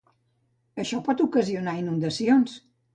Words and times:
Això 0.85 1.03
pot 1.11 1.23
ocasionar 1.27 1.79
inundacions. 1.85 2.63